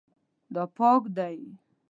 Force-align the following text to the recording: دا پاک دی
دا 0.53 0.63
پاک 0.77 1.03
دی 1.17 1.39